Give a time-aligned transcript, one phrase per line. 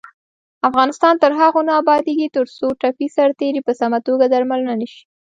[0.69, 5.01] افغانستان تر هغو نه ابادیږي، ترڅو ټپي سرتیري په سمه توګه درملنه نشي.